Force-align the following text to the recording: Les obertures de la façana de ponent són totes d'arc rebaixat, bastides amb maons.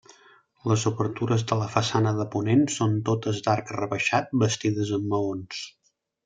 Les 0.69 0.85
obertures 0.91 1.43
de 1.51 1.57
la 1.59 1.67
façana 1.73 2.13
de 2.19 2.25
ponent 2.37 2.63
són 2.77 2.95
totes 3.11 3.43
d'arc 3.49 3.75
rebaixat, 3.77 4.33
bastides 4.45 4.95
amb 4.99 5.07
maons. 5.15 5.63